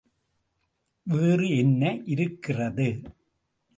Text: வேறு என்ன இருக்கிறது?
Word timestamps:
வேறு 1.03 1.57
என்ன 1.57 1.99
இருக்கிறது? 2.05 3.01